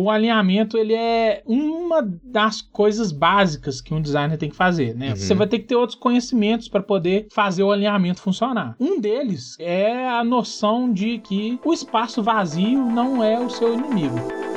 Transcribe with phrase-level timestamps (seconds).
[0.00, 5.10] o alinhamento ele é uma das coisas básicas que um designer tem que fazer, né?
[5.10, 5.16] Uhum.
[5.16, 8.76] Você vai ter que ter outros conhecimentos para poder fazer o alinhamento funcionar.
[8.80, 14.49] Um deles é a noção de que o espaço vazio não é o seu inimigo.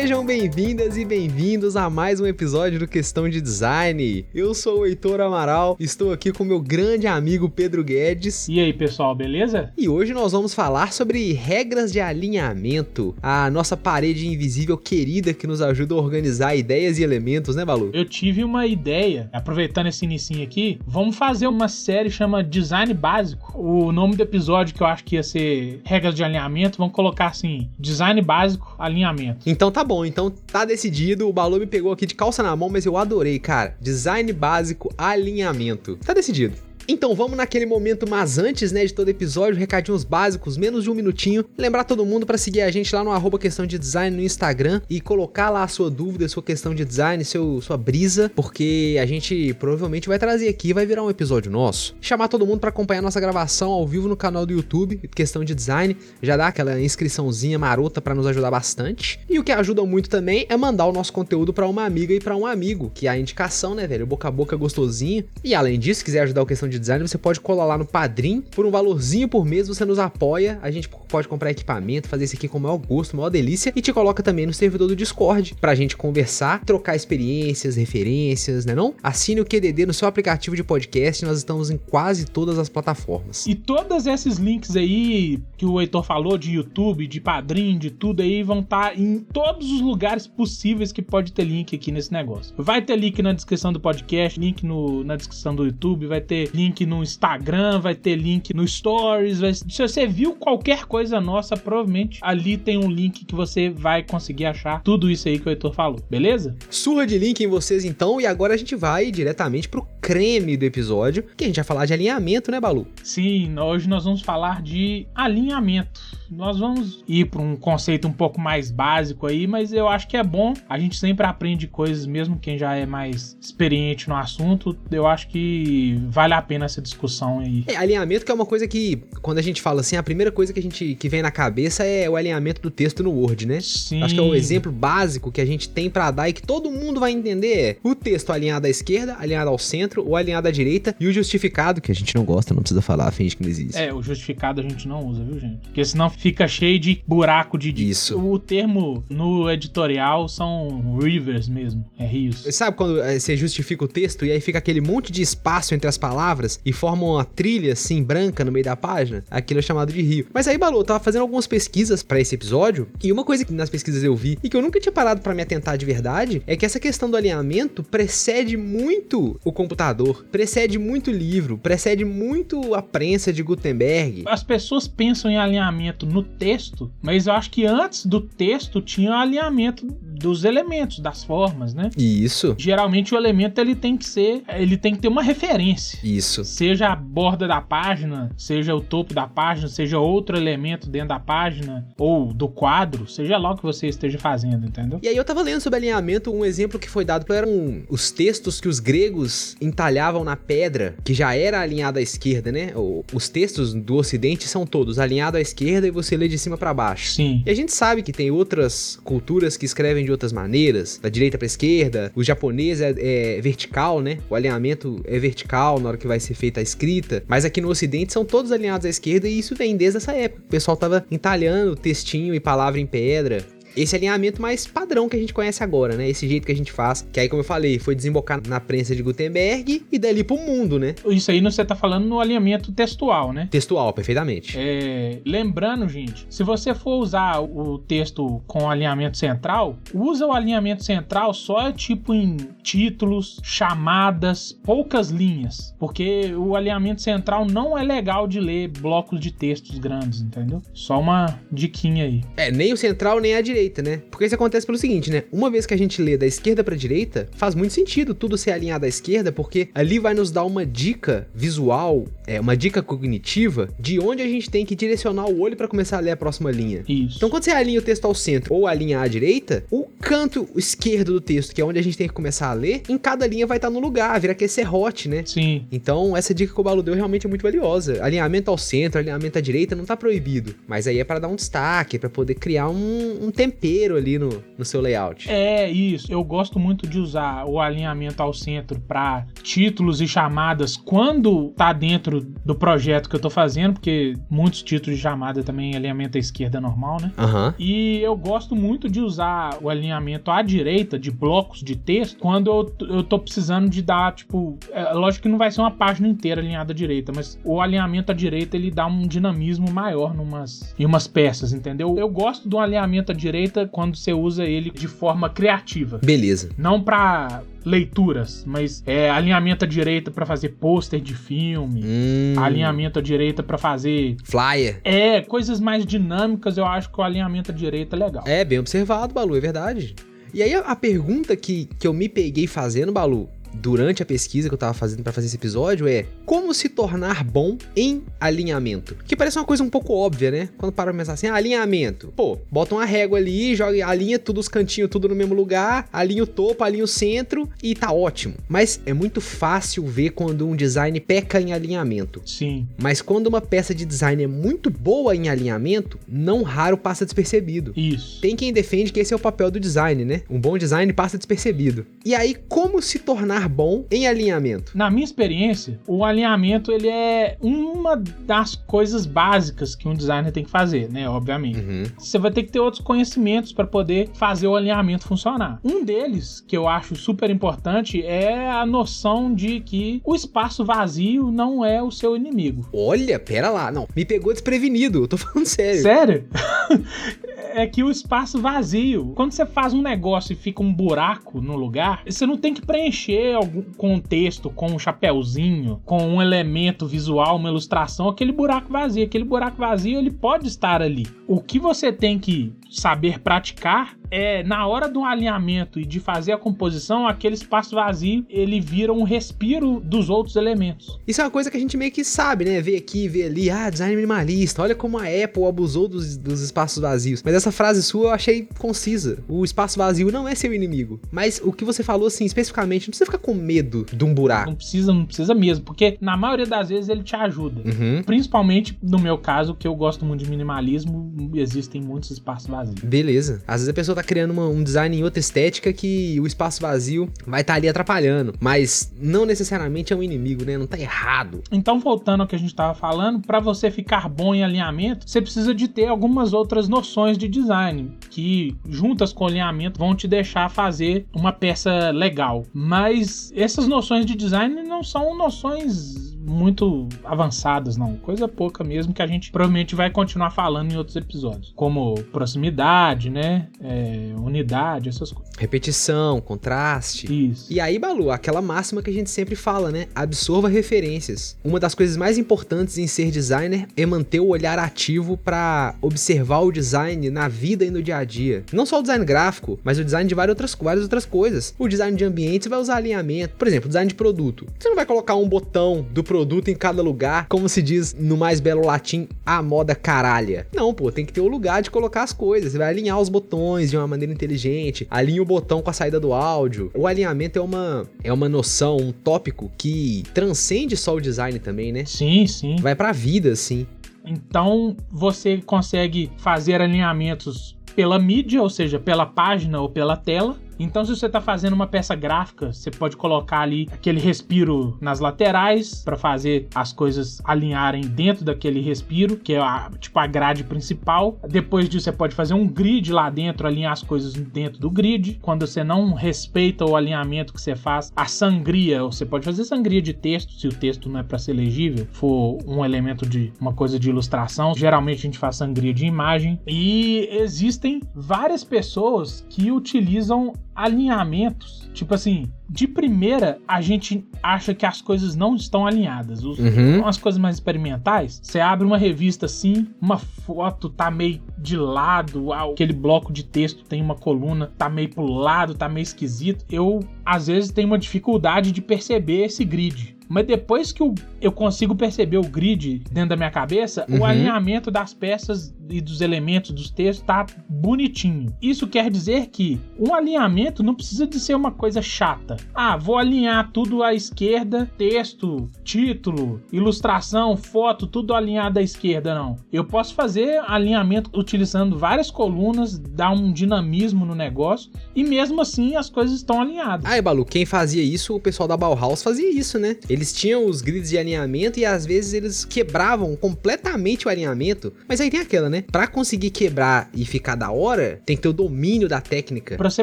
[0.00, 4.24] Sejam bem-vindas e bem-vindos a mais um episódio do Questão de Design.
[4.32, 8.46] Eu sou o Heitor Amaral, estou aqui com meu grande amigo Pedro Guedes.
[8.48, 9.72] E aí, pessoal, beleza?
[9.76, 15.48] E hoje nós vamos falar sobre regras de alinhamento, a nossa parede invisível querida que
[15.48, 17.90] nos ajuda a organizar ideias e elementos, né, Balu?
[17.92, 23.60] Eu tive uma ideia, aproveitando esse inicinho aqui, vamos fazer uma série chama Design Básico.
[23.60, 27.26] O nome do episódio que eu acho que ia ser regras de alinhamento, vamos colocar
[27.26, 29.40] assim, Design Básico, alinhamento.
[29.44, 31.26] Então tá bom, então tá decidido.
[31.26, 33.74] O Balu me pegou aqui de calça na mão, mas eu adorei, cara.
[33.80, 35.96] Design básico, alinhamento.
[36.04, 36.67] Tá decidido.
[36.90, 40.94] Então vamos naquele momento, mas antes, né, de todo episódio, recadinhos básicos, menos de um
[40.94, 41.44] minutinho.
[41.58, 44.80] Lembrar todo mundo para seguir a gente lá no arroba questão de design no Instagram
[44.88, 49.04] e colocar lá a sua dúvida, sua questão de design, seu, sua brisa, porque a
[49.04, 51.94] gente provavelmente vai trazer aqui, vai virar um episódio nosso.
[52.00, 55.54] Chamar todo mundo para acompanhar nossa gravação ao vivo no canal do YouTube, questão de
[55.54, 59.20] design, já dá aquela inscriçãozinha marota para nos ajudar bastante.
[59.28, 62.18] E o que ajuda muito também é mandar o nosso conteúdo para uma amiga e
[62.18, 65.22] para um amigo, que é a indicação, né, velho, boca a boca gostosinho.
[65.44, 68.40] E além disso, quiser ajudar o questão de design, você pode colar lá no Padrim.
[68.40, 70.58] Por um valorzinho por mês, você nos apoia.
[70.62, 73.72] A gente pode comprar equipamento, fazer isso aqui com o maior gosto, maior delícia.
[73.74, 78.74] E te coloca também no servidor do Discord pra gente conversar, trocar experiências, referências, né
[78.74, 78.94] não?
[79.02, 81.24] Assine o QDD no seu aplicativo de podcast.
[81.24, 83.46] Nós estamos em quase todas as plataformas.
[83.46, 88.22] E todos esses links aí que o Heitor falou de YouTube, de Padrim, de tudo
[88.22, 92.12] aí, vão estar tá em todos os lugares possíveis que pode ter link aqui nesse
[92.12, 92.54] negócio.
[92.56, 96.50] Vai ter link na descrição do podcast, link no, na descrição do YouTube, vai ter
[96.54, 99.40] link no Instagram, vai ter link no Stories.
[99.40, 99.54] Vai...
[99.54, 104.46] Se você viu qualquer coisa nossa, provavelmente ali tem um link que você vai conseguir
[104.46, 106.56] achar tudo isso aí que o Heitor falou, beleza?
[106.70, 110.64] Surra de link em vocês então, e agora a gente vai diretamente pro creme do
[110.64, 112.86] episódio, que a gente vai falar de alinhamento, né, Balu?
[113.02, 116.00] Sim, hoje nós vamos falar de alinhamento.
[116.30, 120.16] Nós vamos ir para um conceito um pouco mais básico aí, mas eu acho que
[120.16, 120.54] é bom.
[120.68, 124.76] A gente sempre aprende coisas, mesmo quem já é mais experiente no assunto.
[124.90, 127.64] Eu acho que vale a pena essa discussão aí.
[127.66, 130.52] É, alinhamento que é uma coisa que, quando a gente fala assim, a primeira coisa
[130.52, 133.60] que a gente que vem na cabeça é o alinhamento do texto no Word, né?
[133.60, 134.02] Sim.
[134.02, 136.70] Acho que é o exemplo básico que a gente tem para dar e que todo
[136.70, 140.50] mundo vai entender é o texto alinhado à esquerda, alinhado ao centro ou alinhado à
[140.50, 143.50] direita e o justificado, que a gente não gosta, não precisa falar, finge que não
[143.50, 143.76] existe.
[143.76, 145.58] É, o justificado a gente não usa, viu, gente?
[145.62, 147.68] Porque senão fica cheio de buraco de...
[147.88, 148.18] Isso.
[148.18, 152.46] O termo no editorial são rivers mesmo, é rios.
[152.50, 155.88] Sabe quando eh, você justifica o texto e aí fica aquele monte de espaço entre
[155.88, 159.92] as palavras e forma uma trilha assim branca no meio da página, aquilo é chamado
[159.92, 160.26] de rio.
[160.32, 163.52] Mas aí, Balu, eu tava fazendo algumas pesquisas para esse episódio e uma coisa que
[163.52, 166.42] nas pesquisas eu vi e que eu nunca tinha parado para me atentar de verdade
[166.46, 172.04] é que essa questão do alinhamento precede muito o computador, precede muito o livro, precede
[172.04, 174.24] muito a prensa de Gutenberg.
[174.26, 179.14] As pessoas pensam em alinhamento no texto, mas eu acho que antes do texto tinha
[179.14, 179.86] alinhamento
[180.18, 181.90] dos elementos, das formas, né?
[181.96, 182.54] Isso.
[182.58, 185.98] Geralmente o elemento ele tem que ser, ele tem que ter uma referência.
[186.02, 186.44] Isso.
[186.44, 191.20] Seja a borda da página, seja o topo da página, seja outro elemento dentro da
[191.20, 194.98] página ou do quadro, seja lá o que você esteja fazendo, entendeu?
[195.02, 198.60] E aí eu tava lendo sobre alinhamento, um exemplo que foi dado eram os textos
[198.60, 202.72] que os gregos entalhavam na pedra, que já era alinhado à esquerda, né?
[203.12, 206.72] Os textos do ocidente são todos alinhados à esquerda e você lê de cima para
[206.72, 207.12] baixo.
[207.12, 207.42] Sim.
[207.44, 211.38] E a gente sabe que tem outras culturas que escrevem de outras maneiras, da direita
[211.38, 212.10] para esquerda.
[212.14, 214.18] O japonês é, é, vertical, né?
[214.28, 217.22] O alinhamento é vertical na hora que vai ser feita a escrita.
[217.28, 220.42] Mas aqui no Ocidente são todos alinhados à esquerda e isso vem desde essa época.
[220.46, 223.44] O pessoal tava entalhando textinho e palavra em pedra
[223.82, 226.08] esse alinhamento mais padrão que a gente conhece agora, né?
[226.08, 227.06] Esse jeito que a gente faz.
[227.12, 230.78] Que aí, como eu falei, foi desembocar na prensa de Gutenberg e dali pro mundo,
[230.78, 230.94] né?
[231.06, 233.48] Isso aí você tá falando no alinhamento textual, né?
[233.50, 234.56] Textual, perfeitamente.
[234.58, 240.84] É, lembrando, gente, se você for usar o texto com alinhamento central, usa o alinhamento
[240.84, 245.74] central só tipo em títulos, chamadas, poucas linhas.
[245.78, 250.60] Porque o alinhamento central não é legal de ler blocos de textos grandes, entendeu?
[250.74, 252.22] Só uma diquinha aí.
[252.36, 254.00] É, nem o central nem a direita direita, né?
[254.10, 255.24] Porque isso acontece pelo seguinte, né?
[255.30, 258.52] Uma vez que a gente lê da esquerda pra direita, faz muito sentido tudo ser
[258.52, 263.68] alinhado à esquerda, porque ali vai nos dar uma dica visual, é, uma dica cognitiva
[263.78, 266.50] de onde a gente tem que direcionar o olho para começar a ler a próxima
[266.50, 266.84] linha.
[266.88, 267.16] Isso.
[267.16, 271.12] Então, quando você alinha o texto ao centro ou alinha à direita, o canto esquerdo
[271.12, 273.46] do texto, que é onde a gente tem que começar a ler, em cada linha
[273.46, 275.22] vai estar no lugar, vira aquele serrote, né?
[275.26, 275.66] Sim.
[275.70, 278.02] Então, essa dica que o Balu deu realmente é muito valiosa.
[278.02, 281.36] Alinhamento ao centro, alinhamento à direita não tá proibido, mas aí é para dar um
[281.36, 283.57] destaque, para poder criar um, um, tempero
[283.96, 285.30] ali no, no seu layout.
[285.30, 286.10] É, isso.
[286.10, 291.72] Eu gosto muito de usar o alinhamento ao centro para títulos e chamadas quando tá
[291.72, 296.20] dentro do projeto que eu tô fazendo, porque muitos títulos de chamada também alinhamento à
[296.20, 297.12] esquerda é normal, né?
[297.18, 297.54] Uhum.
[297.58, 302.50] E eu gosto muito de usar o alinhamento à direita de blocos de texto quando
[302.50, 306.08] eu, eu tô precisando de dar, tipo, é, lógico que não vai ser uma página
[306.08, 310.74] inteira alinhada à direita, mas o alinhamento à direita ele dá um dinamismo maior numas,
[310.78, 311.96] em umas peças, entendeu?
[311.98, 313.37] Eu gosto do alinhamento à direita
[313.70, 315.98] quando você usa ele de forma criativa.
[316.02, 316.48] Beleza.
[316.56, 322.34] Não para leituras, mas é alinhamento à direita para fazer pôster de filme, hum.
[322.38, 324.80] alinhamento à direita para fazer flyer.
[324.82, 328.24] É, coisas mais dinâmicas, eu acho que o alinhamento à direita é legal.
[328.26, 329.94] É, bem observado, Balu, é verdade.
[330.32, 334.54] E aí a pergunta que, que eu me peguei fazendo, Balu, durante a pesquisa que
[334.54, 338.96] eu tava fazendo para fazer esse episódio é como se tornar bom em alinhamento.
[339.06, 340.48] Que parece uma coisa um pouco óbvia, né?
[340.56, 342.12] Quando para pra pensar assim, ah, alinhamento.
[342.14, 346.22] Pô, bota uma régua ali, joga, alinha tudo os cantinhos tudo no mesmo lugar, alinha
[346.22, 348.34] o topo, alinha o centro e tá ótimo.
[348.48, 352.22] Mas é muito fácil ver quando um design peca em alinhamento.
[352.24, 352.66] Sim.
[352.80, 357.72] Mas quando uma peça de design é muito boa em alinhamento, não raro passa despercebido.
[357.76, 358.20] Isso.
[358.20, 360.22] Tem quem defende que esse é o papel do design, né?
[360.28, 361.86] Um bom design passa despercebido.
[362.04, 364.72] E aí, como se tornar bom em alinhamento?
[364.74, 370.44] Na minha experiência, o alinhamento ele é uma das coisas básicas que um designer tem
[370.44, 371.08] que fazer, né?
[371.08, 371.60] Obviamente.
[371.60, 371.84] Uhum.
[371.98, 375.60] Você vai ter que ter outros conhecimentos para poder fazer o alinhamento funcionar.
[375.62, 381.30] Um deles, que eu acho super importante, é a noção de que o espaço vazio
[381.30, 382.66] não é o seu inimigo.
[382.72, 385.82] Olha, pera lá, não, me pegou desprevenido, eu tô falando sério.
[385.82, 386.24] Sério?
[387.52, 391.56] é que o espaço vazio, quando você faz um negócio e fica um buraco no
[391.56, 397.36] lugar, você não tem que preencher algum contexto com um chapéuzinho, com um elemento visual,
[397.36, 399.04] uma ilustração, aquele buraco vazio.
[399.04, 401.06] Aquele buraco vazio ele pode estar ali.
[401.26, 406.32] O que você tem que saber praticar é na hora do alinhamento e de fazer
[406.32, 410.98] a composição, aquele espaço vazio ele vira um respiro dos outros elementos.
[411.06, 412.60] Isso é uma coisa que a gente meio que sabe, né?
[412.60, 416.80] Vê aqui, vê ali, ah, design minimalista, olha como a Apple abusou dos, dos espaços
[416.80, 417.22] vazios.
[417.22, 419.22] Mas essa frase sua eu achei concisa.
[419.28, 421.00] O espaço vazio não é seu inimigo.
[421.10, 424.50] Mas o que você falou, assim, especificamente, não precisa ficar com medo de um buraco.
[424.50, 427.60] Não precisa, não precisa mesmo, porque na maioria das vezes ele te ajuda.
[427.60, 428.02] Uhum.
[428.04, 432.57] Principalmente no meu caso, que eu gosto muito de minimalismo, existem muitos espaços vazios.
[432.64, 433.42] Beleza.
[433.46, 436.60] Às vezes a pessoa tá criando uma, um design em outra estética que o espaço
[436.60, 438.34] vazio vai estar tá ali atrapalhando.
[438.40, 440.56] Mas não necessariamente é um inimigo, né?
[440.56, 441.42] Não tá errado.
[441.50, 445.20] Então, voltando ao que a gente tava falando, para você ficar bom em alinhamento, você
[445.20, 450.08] precisa de ter algumas outras noções de design que, juntas com o alinhamento, vão te
[450.08, 452.44] deixar fazer uma peça legal.
[452.52, 457.96] Mas essas noções de design não são noções muito avançadas, não.
[457.96, 461.52] Coisa pouca mesmo que a gente provavelmente vai continuar falando em outros episódios.
[461.56, 463.48] Como proximidade, né?
[463.60, 465.32] É, unidade, essas coisas.
[465.38, 467.30] Repetição, contraste.
[467.30, 467.52] Isso.
[467.52, 469.86] E aí, Balu, aquela máxima que a gente sempre fala, né?
[469.94, 471.36] Absorva referências.
[471.42, 476.40] Uma das coisas mais importantes em ser designer é manter o olhar ativo para observar
[476.40, 478.44] o design na vida e no dia a dia.
[478.52, 481.54] Não só o design gráfico, mas o design de várias outras, várias outras coisas.
[481.58, 483.36] O design de ambiente você vai usar alinhamento.
[483.36, 484.46] Por exemplo, design de produto.
[484.58, 487.94] Você não vai colocar um botão do produto produto em cada lugar, como se diz
[487.94, 490.48] no mais belo latim, a moda caralha.
[490.52, 492.50] Não, pô, tem que ter o um lugar de colocar as coisas.
[492.50, 496.00] Você vai alinhar os botões de uma maneira inteligente, alinha o botão com a saída
[496.00, 496.72] do áudio.
[496.74, 501.70] O alinhamento é uma, é uma noção, um tópico que transcende só o design também,
[501.70, 501.84] né?
[501.84, 502.56] Sim, sim.
[502.56, 503.64] Vai pra vida, sim.
[504.04, 510.84] Então você consegue fazer alinhamentos pela mídia, ou seja, pela página ou pela tela, então,
[510.84, 515.82] se você está fazendo uma peça gráfica, você pode colocar ali aquele respiro nas laterais
[515.84, 521.18] para fazer as coisas alinharem dentro daquele respiro, que é a, tipo a grade principal.
[521.28, 525.18] Depois disso, você pode fazer um grid lá dentro, alinhar as coisas dentro do grid.
[525.22, 529.80] Quando você não respeita o alinhamento que você faz, a sangria, você pode fazer sangria
[529.80, 533.52] de texto, se o texto não é para ser legível, for um elemento de uma
[533.52, 534.54] coisa de ilustração.
[534.56, 536.40] Geralmente a gente faz sangria de imagem.
[536.46, 541.70] E existem várias pessoas que utilizam alinhamentos.
[541.72, 546.24] Tipo assim, de primeira, a gente acha que as coisas não estão alinhadas.
[546.24, 546.84] Os, uhum.
[546.84, 552.32] As coisas mais experimentais, você abre uma revista assim, uma foto tá meio de lado,
[552.32, 556.80] aquele bloco de texto tem uma coluna, tá meio pro lado, tá meio esquisito, eu
[557.06, 559.97] às vezes tenho uma dificuldade de perceber esse grid.
[560.08, 564.00] Mas depois que eu, eu consigo perceber o grid dentro da minha cabeça, Uhum.
[564.00, 568.34] o alinhamento das peças e dos elementos dos textos tá bonitinho.
[568.40, 572.36] Isso quer dizer que um alinhamento não precisa de ser uma coisa chata.
[572.54, 579.36] Ah, vou alinhar tudo à esquerda, texto, título, ilustração, foto, tudo alinhado à esquerda, não.
[579.52, 585.76] Eu posso fazer alinhamento utilizando várias colunas, dar um dinamismo no negócio e mesmo assim
[585.76, 586.90] as coisas estão alinhadas.
[586.90, 589.76] Ah, e Balu, quem fazia isso, o pessoal da Bauhaus fazia isso, né?
[589.98, 594.72] Eles tinham os grids de alinhamento e às vezes eles quebravam completamente o alinhamento.
[594.88, 595.64] Mas aí tem aquela, né?
[595.72, 599.56] Pra conseguir quebrar e ficar da hora, tem que ter o domínio da técnica.
[599.56, 599.82] Pra você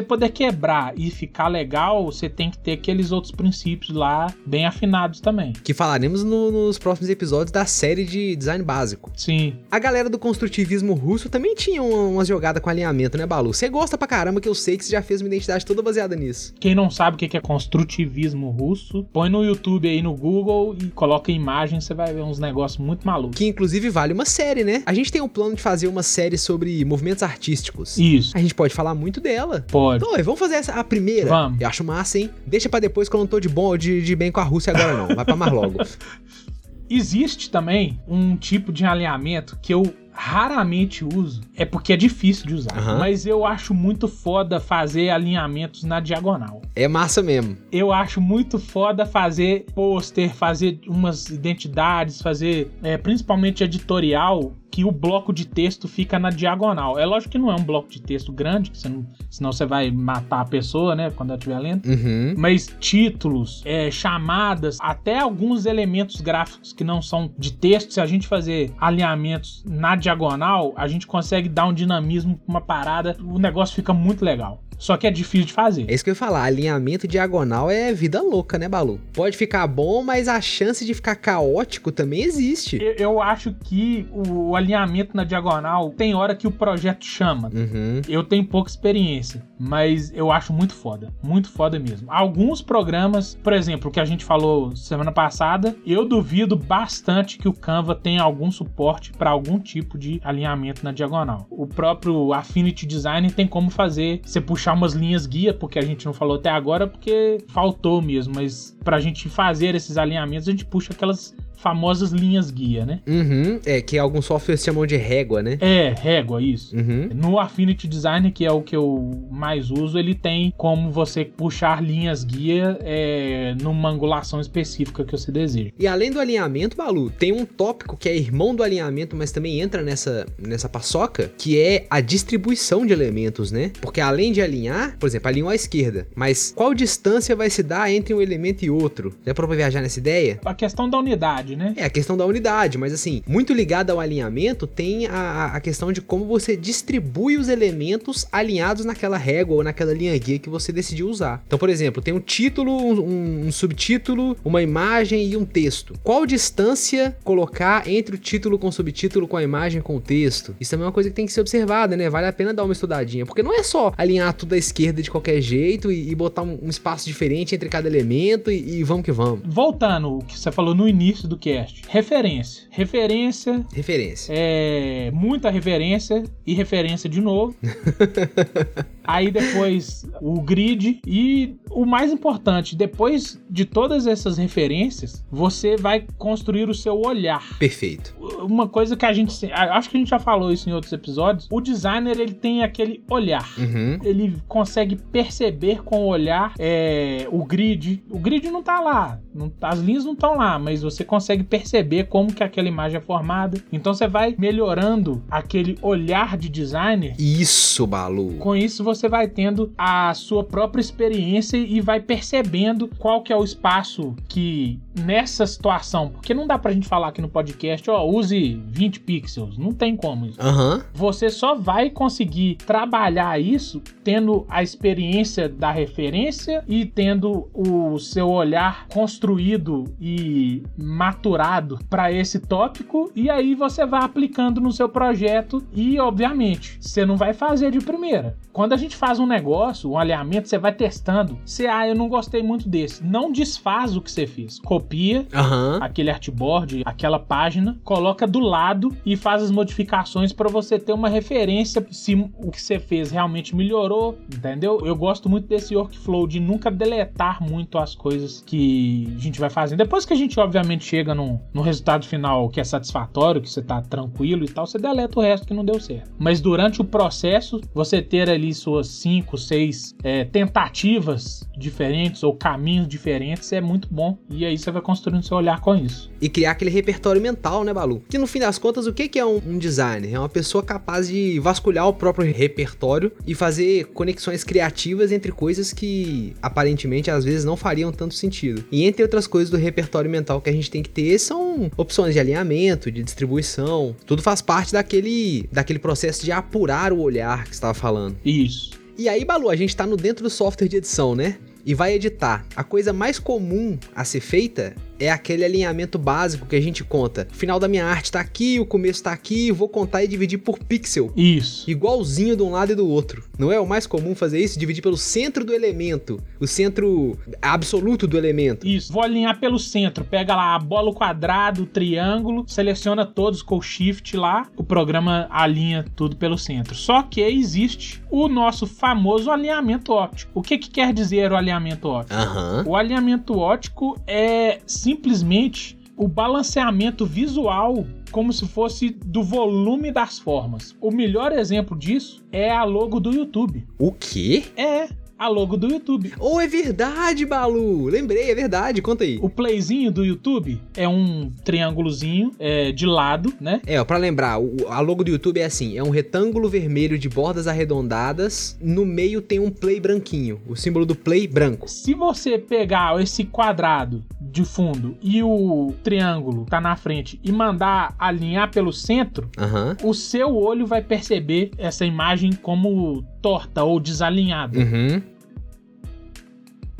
[0.00, 5.20] poder quebrar e ficar legal, você tem que ter aqueles outros princípios lá bem afinados
[5.20, 5.52] também.
[5.52, 9.12] Que falaremos no- nos próximos episódios da série de design básico.
[9.14, 13.52] Sim, A galera do construtivismo russo também tinha uma, umas jogadas com alinhamento, né, Balu?
[13.52, 16.16] Você gosta pra caramba que eu sei que você já fez uma identidade toda baseada
[16.16, 16.54] nisso.
[16.58, 20.86] Quem não sabe o que é construtivismo russo, põe no YouTube aí no Google e
[20.88, 23.36] coloca imagem, você vai ver uns negócios muito malucos.
[23.36, 24.82] Que inclusive vale uma série, né?
[24.86, 27.98] A gente tem um plano de fazer uma série sobre movimentos artísticos.
[27.98, 29.64] Isso, A gente pode falar muito dela.
[29.70, 30.02] pode.
[30.04, 31.28] Então, vamos fazer essa, a primeira?
[31.28, 31.60] Vamos.
[31.60, 32.30] Eu acho massa, hein?
[32.46, 34.72] Deixa pra depois que eu não tô de bom, de, de bem com a Rússia
[34.72, 35.14] agora, não.
[35.14, 35.78] Vai pra mais logo.
[36.88, 42.54] Existe também um tipo de alinhamento que eu raramente uso, é porque é difícil de
[42.54, 42.98] usar, Aham.
[42.98, 46.62] mas eu acho muito foda fazer alinhamentos na diagonal.
[46.74, 47.56] É massa mesmo.
[47.70, 54.92] Eu acho muito foda fazer pôster, fazer umas identidades, fazer é, principalmente editorial, que o
[54.92, 56.98] bloco de texto fica na diagonal.
[56.98, 59.64] É lógico que não é um bloco de texto grande, que você não, senão você
[59.64, 61.86] vai matar a pessoa, né, quando ela estiver lendo.
[61.86, 62.34] Uhum.
[62.36, 68.04] Mas títulos, é, chamadas, até alguns elementos gráficos que não são de texto, se a
[68.04, 73.38] gente fazer alinhamentos na diagonal, a gente consegue dar um dinamismo pra uma parada, o
[73.38, 74.62] negócio fica muito legal.
[74.78, 75.86] Só que é difícil de fazer.
[75.88, 76.44] É isso que eu ia falar.
[76.44, 79.00] Alinhamento diagonal é vida louca, né, Balu?
[79.12, 82.78] Pode ficar bom, mas a chance de ficar caótico também existe.
[82.82, 87.50] Eu, eu acho que o alinhamento na diagonal tem hora que o projeto chama.
[87.54, 88.02] Uhum.
[88.08, 91.12] Eu tenho pouca experiência, mas eu acho muito foda.
[91.22, 92.10] Muito foda mesmo.
[92.10, 97.52] Alguns programas, por exemplo, que a gente falou semana passada, eu duvido bastante que o
[97.52, 101.46] Canva tenha algum suporte para algum tipo de alinhamento na diagonal.
[101.50, 106.06] O próprio Affinity Design tem como fazer você puxar umas linhas guia, porque a gente
[106.06, 110.64] não falou até agora, porque faltou mesmo, mas pra gente fazer esses alinhamentos, a gente
[110.64, 113.00] puxa aquelas famosas linhas guia, né?
[113.06, 113.60] Uhum.
[113.64, 115.58] É, que alguns softwares chamam de régua, né?
[115.60, 116.76] É, régua, isso.
[116.76, 117.08] Uhum.
[117.14, 121.82] No Affinity Design, que é o que eu mais uso, ele tem como você puxar
[121.82, 125.70] linhas guia é, numa angulação específica que você deseja.
[125.78, 129.60] E além do alinhamento, Balu, tem um tópico que é irmão do alinhamento, mas também
[129.60, 133.72] entra nessa, nessa paçoca, que é a distribuição de elementos, né?
[133.80, 137.90] Porque além de alinhar, por exemplo, alinhou à esquerda, mas qual distância vai se dar
[137.90, 139.14] entre um elemento e outro?
[139.24, 140.40] Dá pra viajar nessa ideia?
[140.44, 141.74] A questão da unidade, né?
[141.76, 145.92] É a questão da unidade, mas assim, muito ligado ao alinhamento tem a, a questão
[145.92, 150.72] de como você distribui os elementos alinhados naquela régua ou naquela linha guia que você
[150.72, 151.42] decidiu usar.
[151.46, 155.94] Então, por exemplo, tem um título, um, um subtítulo, uma imagem e um texto.
[156.02, 160.56] Qual distância colocar entre o título com o subtítulo, com a imagem com o texto?
[160.60, 162.08] Isso também é uma coisa que tem que ser observada, né?
[162.08, 165.10] Vale a pena dar uma estudadinha, porque não é só alinhar tudo à esquerda de
[165.10, 169.04] qualquer jeito e, e botar um, um espaço diferente entre cada elemento e, e vamos
[169.04, 169.40] que vamos.
[169.44, 172.64] Voltando o que você falou no início do cast, referência.
[172.70, 174.32] Referência Referência.
[174.36, 177.54] é muita referência e referência de novo.
[179.06, 186.04] Aí depois o grid e o mais importante, depois de todas essas referências, você vai
[186.18, 187.42] construir o seu olhar.
[187.58, 188.14] Perfeito.
[188.40, 191.46] Uma coisa que a gente, acho que a gente já falou isso em outros episódios,
[191.50, 193.48] o designer ele tem aquele olhar.
[193.58, 193.98] Uhum.
[194.02, 198.02] Ele consegue perceber com o olhar é, o grid.
[198.10, 202.04] O grid não tá lá, não- as linhas não estão lá, mas você consegue perceber
[202.04, 203.58] como que aquela imagem é formada.
[203.72, 208.34] Então você vai melhorando aquele olhar de designer Isso, Balu.
[208.38, 213.36] com isso você vai tendo a sua própria experiência e vai percebendo qual que é
[213.36, 218.04] o espaço que nessa situação, porque não dá pra gente falar aqui no podcast, ó,
[218.04, 220.40] use 20 pixels, não tem como isso.
[220.40, 220.84] Aham.
[220.94, 228.28] Você só vai conseguir trabalhar isso tendo a experiência da referência e tendo o seu
[228.28, 235.62] olhar construído e maturado para esse tópico e aí você vai aplicando no seu projeto
[235.72, 238.36] e obviamente você não vai fazer de primeira.
[238.52, 241.38] Quando a gente gente faz um negócio, um alinhamento, você vai testando.
[241.44, 243.04] Você, ah, eu não gostei muito desse.
[243.04, 244.58] Não desfaz o que você fez.
[244.60, 245.78] Copia Aham.
[245.82, 251.08] aquele artboard, aquela página, coloca do lado e faz as modificações para você ter uma
[251.08, 254.80] referência se o que você fez realmente melhorou, entendeu?
[254.84, 259.50] Eu gosto muito desse workflow de nunca deletar muito as coisas que a gente vai
[259.50, 259.78] fazendo.
[259.78, 263.62] Depois que a gente, obviamente, chega no, no resultado final que é satisfatório, que você
[263.62, 266.10] tá tranquilo e tal, você deleta o resto que não deu certo.
[266.18, 269.94] Mas durante o processo, você ter ali suas 5, 6
[270.32, 274.18] tentativas diferentes ou caminhos diferentes é muito bom.
[274.30, 276.10] E aí você vai construindo seu olhar com isso.
[276.20, 278.02] E criar aquele repertório mental, né, Balu?
[278.08, 280.12] Que no fim das contas, o que é um, um designer?
[280.12, 285.72] É uma pessoa capaz de vasculhar o próprio repertório e fazer conexões criativas entre coisas
[285.72, 288.64] que aparentemente às vezes não fariam tanto sentido.
[288.70, 292.14] E entre outras coisas do repertório mental que a gente tem que ter são opções
[292.14, 293.94] de alinhamento, de distribuição.
[294.04, 298.16] Tudo faz parte daquele, daquele processo de apurar o olhar que você estava falando.
[298.24, 298.65] Isso.
[298.98, 301.36] E aí, Balu, a gente tá no dentro do software de edição, né?
[301.66, 302.46] E vai editar.
[302.56, 307.26] A coisa mais comum a ser feita é aquele alinhamento básico que a gente conta.
[307.30, 310.38] O final da minha arte tá aqui, o começo tá aqui, vou contar e dividir
[310.38, 311.12] por pixel.
[311.16, 311.70] Isso.
[311.70, 313.24] Igualzinho de um lado e do outro.
[313.38, 314.58] Não é o mais comum fazer isso?
[314.58, 316.20] Dividir pelo centro do elemento.
[316.40, 318.66] O centro absoluto do elemento.
[318.66, 318.92] Isso.
[318.92, 320.04] Vou alinhar pelo centro.
[320.04, 324.46] Pega lá a bola, o quadrado, o triângulo, seleciona todos com o shift lá.
[324.56, 326.74] O programa alinha tudo pelo centro.
[326.74, 330.30] Só que existe o nosso famoso alinhamento óptico.
[330.34, 332.20] O que, que quer dizer o alinhamento óptico?
[332.20, 332.64] Aham.
[332.66, 340.76] O alinhamento óptico é simplesmente o balanceamento visual como se fosse do volume das formas.
[340.80, 343.66] O melhor exemplo disso é a logo do YouTube.
[343.80, 344.44] O quê?
[344.56, 344.88] É
[345.18, 346.12] a logo do YouTube.
[346.20, 347.86] Oh, é verdade, Balu!
[347.86, 348.82] Lembrei, é verdade.
[348.82, 349.18] Conta aí.
[349.22, 353.60] O playzinho do YouTube é um triângulozinho é, de lado, né?
[353.66, 356.98] É, ó, pra lembrar, o, a logo do YouTube é assim: é um retângulo vermelho
[356.98, 358.58] de bordas arredondadas.
[358.60, 360.40] No meio tem um play branquinho.
[360.46, 361.68] O símbolo do play branco.
[361.68, 367.94] Se você pegar esse quadrado de fundo e o triângulo tá na frente e mandar
[367.98, 369.76] alinhar pelo centro, Aham.
[369.82, 374.58] o seu olho vai perceber essa imagem como torta ou desalinhada.
[374.58, 375.02] Uhum.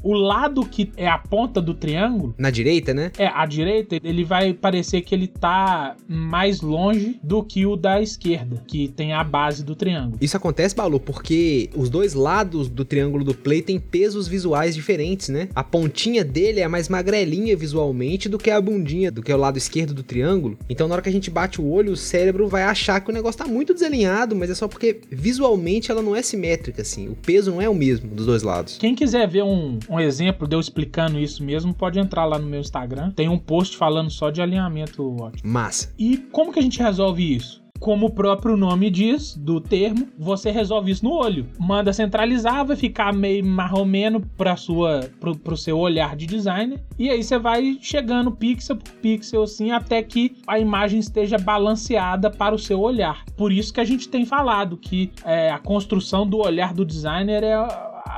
[0.06, 3.10] O lado que é a ponta do triângulo Na direita, né?
[3.18, 8.00] É, à direita, ele vai parecer que ele tá mais longe do que o da
[8.00, 10.16] esquerda, que tem a base do triângulo.
[10.20, 15.28] Isso acontece, Balu, porque os dois lados do triângulo do play têm pesos visuais diferentes,
[15.28, 15.48] né?
[15.52, 19.58] A pontinha dele é mais magrelinha visualmente do que a bundinha, do que o lado
[19.58, 20.56] esquerdo do triângulo.
[20.70, 23.12] Então, na hora que a gente bate o olho, o cérebro vai achar que o
[23.12, 27.08] negócio tá muito desalinhado, mas é só porque visualmente ela não é simétrica, assim.
[27.08, 28.78] O peso não é o mesmo dos dois lados.
[28.78, 32.46] Quem quiser ver um, um exemplo de eu explicando isso mesmo, pode entrar lá no
[32.46, 33.10] meu Instagram.
[33.10, 35.50] Tem um post falando só de alinhamento ótimo.
[35.50, 35.92] Massa.
[35.98, 37.66] E como que a gente resolve isso?
[37.78, 41.46] Como o próprio nome diz, do termo, você resolve isso no olho.
[41.58, 46.82] Manda centralizar, vai ficar meio marromeno para sua pro, pro seu olhar de designer.
[46.98, 52.30] E aí você vai chegando pixel por pixel assim até que a imagem esteja balanceada
[52.30, 53.24] para o seu olhar.
[53.36, 57.42] Por isso que a gente tem falado que é, a construção do olhar do designer
[57.42, 57.56] é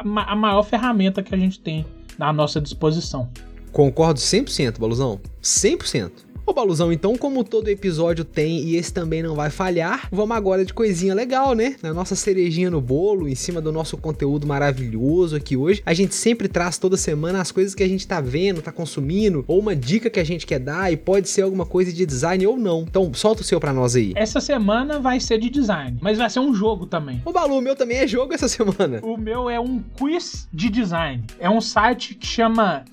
[0.00, 1.84] a, ma- a maior ferramenta que a gente tem
[2.18, 3.28] à nossa disposição.
[3.72, 5.20] Concordo 100%, Baluzão.
[5.42, 6.10] 100%.
[6.48, 10.64] Ô Baluzão, então como todo episódio tem e esse também não vai falhar, vamos agora
[10.64, 11.76] de coisinha legal, né?
[11.82, 15.82] Na nossa cerejinha no bolo, em cima do nosso conteúdo maravilhoso aqui hoje.
[15.84, 19.44] A gente sempre traz toda semana as coisas que a gente tá vendo, tá consumindo,
[19.46, 22.46] ou uma dica que a gente quer dar e pode ser alguma coisa de design
[22.46, 22.80] ou não.
[22.88, 24.14] Então solta o seu pra nós aí.
[24.16, 27.20] Essa semana vai ser de design, mas vai ser um jogo também.
[27.26, 29.00] Ô Balu, o meu também é jogo essa semana.
[29.02, 31.24] O meu é um quiz de design.
[31.38, 32.86] É um site que chama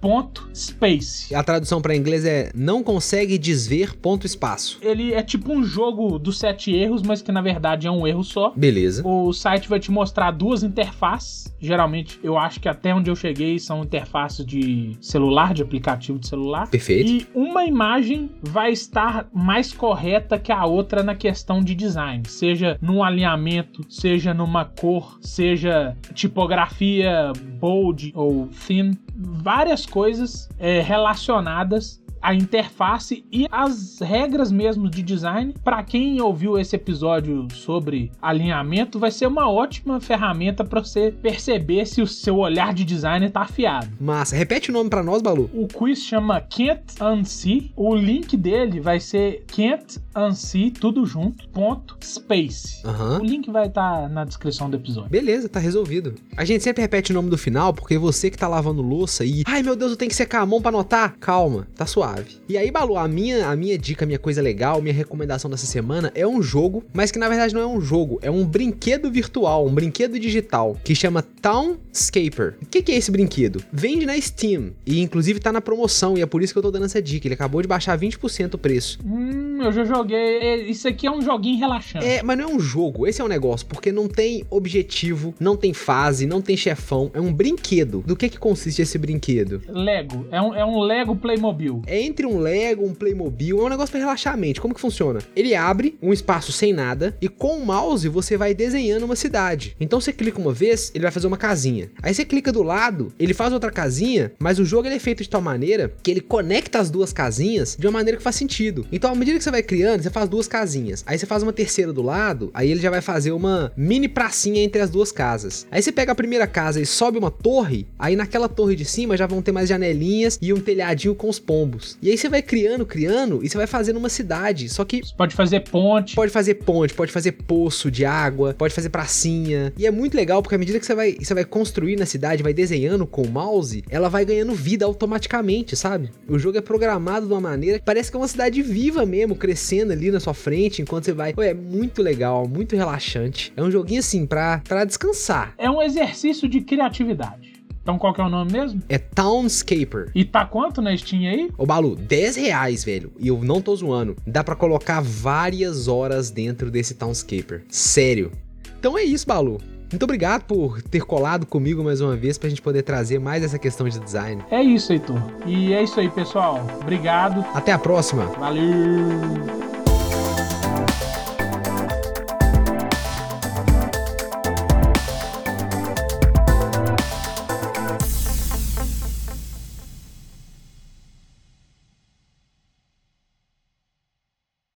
[0.00, 1.34] can'tunsee.space.
[1.34, 4.78] A tradução pra inglês é não consegue desver ponto espaço.
[4.82, 8.24] Ele é tipo um jogo dos sete erros, mas que na verdade é um erro
[8.24, 8.52] só.
[8.56, 9.06] Beleza.
[9.06, 11.48] O site vai te mostrar duas interfaces.
[11.60, 16.28] Geralmente, eu acho que até onde eu cheguei são interfaces de celular, de aplicativo de
[16.28, 16.68] celular.
[16.70, 17.10] Perfeito.
[17.10, 22.78] E uma imagem vai estar mais correta que a outra na questão de design, seja
[22.80, 32.34] num alinhamento, seja numa cor, seja tipografia bold ou thin, várias coisas é, relacionadas à
[32.34, 35.54] interface e as regras mesmo de design.
[35.62, 41.86] Para quem ouviu esse episódio sobre alinhamento, vai ser uma ótima ferramenta para você perceber
[41.86, 43.88] se o seu olhar de designer tá afiado.
[44.00, 44.36] Massa.
[44.36, 45.50] Repete o nome pra nós, Balu.
[45.52, 47.72] O quiz chama Can't Unsee.
[47.76, 52.82] O link dele vai ser Can't Unsee, tudo junto, ponto, space.
[52.84, 53.20] Aham.
[53.20, 55.10] O link vai estar na descrição do episódio.
[55.10, 56.14] Beleza, tá resolvido.
[56.36, 59.42] A gente sempre repete o nome do final, porque você que tá lavando louça e.
[59.46, 61.16] Ai meu Deus, eu tenho que secar a mão pra anotar.
[61.18, 62.07] Calma, tá suave.
[62.08, 62.36] Suave.
[62.48, 65.66] E aí, Balu, a minha, a minha dica, a minha coisa legal, minha recomendação dessa
[65.66, 69.10] semana é um jogo, mas que na verdade não é um jogo, é um brinquedo
[69.10, 72.56] virtual, um brinquedo digital, que chama Townscaper.
[72.62, 73.62] O que, que é esse brinquedo?
[73.72, 76.70] Vende na Steam e inclusive tá na promoção e é por isso que eu tô
[76.70, 77.26] dando essa dica.
[77.26, 78.98] Ele acabou de baixar 20% o preço.
[79.04, 80.68] Hum, eu já joguei.
[80.68, 82.04] Isso aqui é um joguinho relaxante.
[82.04, 85.56] É, mas não é um jogo, esse é o negócio, porque não tem objetivo, não
[85.56, 88.02] tem fase, não tem chefão, é um brinquedo.
[88.06, 89.62] Do que que consiste esse brinquedo?
[89.68, 91.82] Lego, é um, é um Lego Playmobil.
[91.86, 94.60] É entre um Lego, um Playmobil, é um negócio pra relaxar a mente.
[94.60, 95.20] Como que funciona?
[95.34, 99.76] Ele abre um espaço sem nada e com o mouse você vai desenhando uma cidade.
[99.80, 101.90] Então você clica uma vez, ele vai fazer uma casinha.
[102.02, 105.28] Aí você clica do lado, ele faz outra casinha, mas o jogo é feito de
[105.28, 108.86] tal maneira que ele conecta as duas casinhas de uma maneira que faz sentido.
[108.90, 111.04] Então, à medida que você vai criando, você faz duas casinhas.
[111.06, 114.62] Aí você faz uma terceira do lado, aí ele já vai fazer uma mini pracinha
[114.62, 115.66] entre as duas casas.
[115.70, 119.16] Aí você pega a primeira casa e sobe uma torre, aí naquela torre de cima
[119.16, 121.87] já vão ter mais janelinhas e um telhadinho com os pombos.
[122.02, 124.68] E aí você vai criando, criando e você vai fazendo uma cidade.
[124.68, 126.14] Só que Você pode fazer ponte.
[126.14, 129.72] Pode fazer ponte, pode fazer poço de água, pode fazer pracinha.
[129.76, 132.42] E é muito legal porque à medida que você vai, você vai construir na cidade,
[132.42, 136.10] vai desenhando com o mouse, ela vai ganhando vida automaticamente, sabe?
[136.28, 139.34] O jogo é programado de uma maneira que parece que é uma cidade viva mesmo,
[139.34, 141.32] crescendo ali na sua frente enquanto você vai.
[141.32, 143.52] Pô, é muito legal, muito relaxante.
[143.56, 145.54] É um joguinho assim pra, pra descansar.
[145.58, 147.47] É um exercício de criatividade.
[147.88, 148.82] Então qual que é o nome mesmo?
[148.86, 150.10] É Townscaper.
[150.14, 151.50] E tá quanto na Steam aí?
[151.56, 153.10] Ô Balu, 10 reais, velho.
[153.18, 154.14] E eu não tô zoando.
[154.26, 157.64] Dá pra colocar várias horas dentro desse Townscaper.
[157.70, 158.30] Sério.
[158.78, 159.58] Então é isso, Balu.
[159.90, 163.58] Muito obrigado por ter colado comigo mais uma vez pra gente poder trazer mais essa
[163.58, 164.42] questão de design.
[164.50, 165.22] É isso, Heitor.
[165.46, 166.60] E é isso aí, pessoal.
[166.82, 167.42] Obrigado.
[167.54, 168.26] Até a próxima.
[168.38, 169.67] Valeu!